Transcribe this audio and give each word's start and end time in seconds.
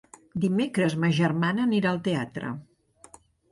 Dimecres 0.45 0.95
ma 1.03 1.11
germana 1.19 1.67
anirà 1.69 1.93
al 1.93 2.01
teatre. 2.09 2.53